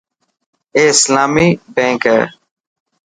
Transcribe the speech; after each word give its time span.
اي 0.75 0.83
اسلامي 0.95 1.47
بينڪ 1.75 2.01
هي. 2.11 2.21